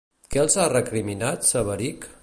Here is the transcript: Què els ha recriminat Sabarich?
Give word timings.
Què 0.35 0.39
els 0.43 0.55
ha 0.63 0.65
recriminat 0.73 1.49
Sabarich? 1.53 2.13